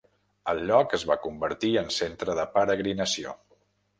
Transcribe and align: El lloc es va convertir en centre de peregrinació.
El 0.53 0.61
lloc 0.69 0.95
es 0.97 1.03
va 1.09 1.17
convertir 1.25 1.69
en 1.83 1.93
centre 1.97 2.37
de 2.41 2.45
peregrinació. 2.57 3.37